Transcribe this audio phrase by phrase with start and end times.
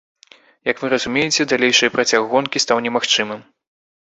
[0.69, 3.41] Як вы разумееце, далейшае працяг гонкі стаў немагчымым.